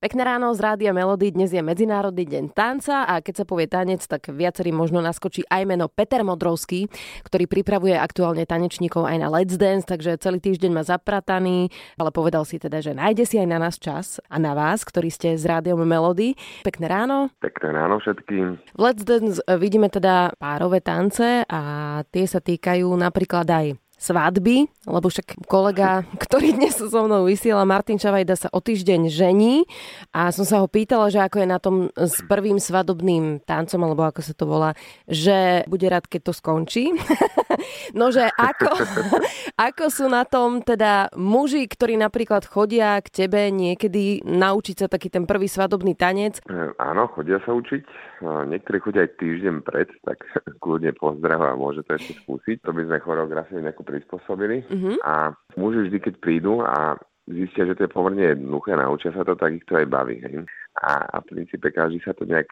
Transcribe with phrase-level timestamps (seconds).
[0.00, 1.28] Pekné ráno z Rádia Melody.
[1.28, 5.68] Dnes je Medzinárodný deň tanca a keď sa povie tanec, tak viacerý možno naskočí aj
[5.68, 6.88] meno Peter Modrovský,
[7.20, 11.68] ktorý pripravuje aktuálne tanečníkov aj na Let's Dance, takže celý týždeň má zaprataný,
[12.00, 15.12] ale povedal si teda, že nájde si aj na nás čas a na vás, ktorí
[15.12, 16.32] ste z Rádiom Melody.
[16.64, 17.28] Pekné ráno.
[17.44, 18.56] Pekné ráno všetkým.
[18.56, 21.60] V Let's Dance vidíme teda párové tance a
[22.08, 28.00] tie sa týkajú napríklad aj svadby, lebo však kolega, ktorý dnes so mnou vysiela, Martin
[28.00, 29.68] Čavajda sa o týždeň žení
[30.16, 34.08] a som sa ho pýtala, že ako je na tom s prvým svadobným tancom, alebo
[34.08, 34.72] ako sa to volá,
[35.04, 36.96] že bude rád, keď to skončí.
[37.98, 38.72] no, že ako,
[39.68, 45.12] ako sú na tom teda muži, ktorí napríklad chodia k tebe niekedy naučiť sa taký
[45.12, 46.40] ten prvý svadobný tanec?
[46.48, 47.84] E, áno, chodia sa učiť.
[48.24, 50.24] Niektorí chodia aj týždeň pred, tak
[50.62, 52.64] kľudne pozdrav a môže to ešte skúsiť.
[52.64, 54.62] To by sme choreografiu nejakú prispôsobili.
[54.70, 54.94] Uh-huh.
[55.02, 56.94] A muži vždy, keď prídu a
[57.26, 60.22] zistia, že to je pomerne jednoduché, naučia sa to, tak ich to aj baví.
[60.22, 60.46] Hej.
[60.82, 62.50] A, a v princípe každý sa to nejak,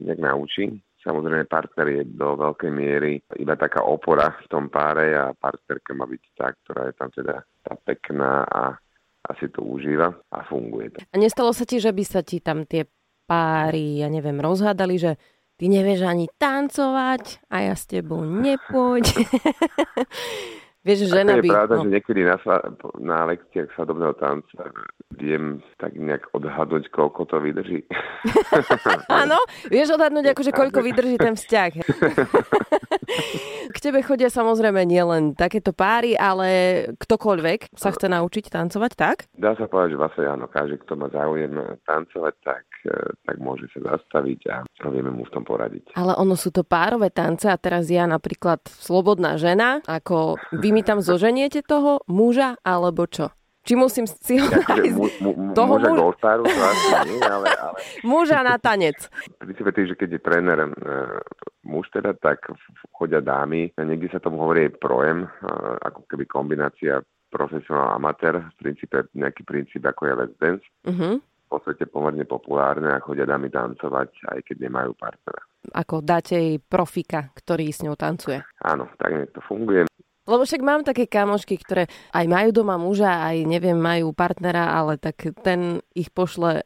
[0.00, 0.80] nejak naučí.
[1.02, 6.06] Samozrejme, partner je do veľkej miery iba taká opora v tom páre a partnerka má
[6.06, 8.78] byť tá, ktorá je tam teda tá pekná a
[9.26, 10.98] asi to užíva a funguje to.
[11.10, 12.86] A nestalo sa ti, že by sa ti tam tie
[13.26, 15.12] páry, ja neviem, rozhádali, že
[15.58, 19.26] ty nevieš ani tancovať a ja s tebou nepôjdem.
[20.82, 21.46] Vieš, žena by...
[21.46, 21.82] je pravda, no.
[21.86, 22.36] že niekedy na,
[22.98, 24.66] na lekciách sadobného tanca
[25.14, 27.86] viem tak nejak odhadnúť, koľko to vydrží.
[29.22, 29.38] Áno?
[29.70, 31.72] vieš odhadnúť, akože koľko vydrží ten vzťah.
[33.72, 36.48] K tebe chodia samozrejme nielen takéto páry, ale
[37.00, 39.16] ktokoľvek sa chce naučiť tancovať, tak?
[39.32, 41.56] Dá sa povedať, že vlastne áno, každý, kto má záujem
[41.88, 44.56] tancovať, tak, e, tak môže sa zastaviť a
[44.92, 45.96] vieme mu v tom poradiť.
[45.96, 50.84] Ale ono sú to párové tance a teraz ja napríklad slobodná žena, ako vy mi
[50.84, 53.32] tam zoženiete toho muža, alebo čo?
[53.62, 56.18] Či musím si ho nájsť mu, mu, toho muža muž...
[56.18, 57.78] to asi nie, ale, ale...
[58.02, 59.06] Muža na tanec.
[59.06, 60.70] V princípe tým, že keď je tréner e,
[61.62, 62.42] muž teda, tak
[62.90, 63.70] chodia dámy.
[63.78, 65.28] Niekde sa tomu hovorí projem, e,
[65.78, 70.66] ako keby kombinácia profesionál amatér, v princípe nejaký princíp ako je let's dance.
[70.82, 71.22] Uh-huh.
[71.22, 75.42] V podstate pomerne populárne a chodia dámy tancovať, aj keď nemajú partnera.
[75.76, 78.42] Ako dáte jej profika, ktorý s ňou tancuje.
[78.66, 79.86] Áno, tak to funguje.
[80.32, 84.96] Lebo však mám také kamošky, ktoré aj majú doma muža, aj neviem, majú partnera, ale
[84.96, 86.64] tak ten ich pošle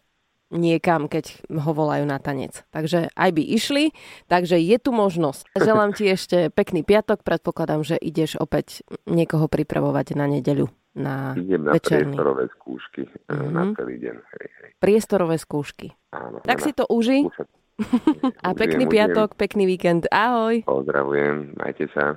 [0.54, 2.62] niekam, keď ho volajú na tanec.
[2.70, 3.90] Takže aj by išli,
[4.30, 5.50] takže je tu možnosť.
[5.66, 10.70] Želám ti ešte pekný piatok, predpokladám, že ideš opäť niekoho pripravovať na nedeľu.
[10.96, 12.16] Na Idem na večerný.
[12.16, 13.52] priestorové skúšky mm-hmm.
[13.52, 14.16] na celý deň.
[14.16, 14.70] Hej, hej.
[14.80, 15.92] Priestorové skúšky.
[16.08, 17.28] Áno, tak si to uži.
[18.46, 20.08] A pekný piatok, pekný víkend.
[20.08, 20.64] Ahoj.
[20.64, 22.16] Pozdravujem, majte sa.